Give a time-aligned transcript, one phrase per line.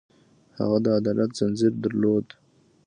[0.59, 2.27] هغه د عدالت ځنځیر درلود.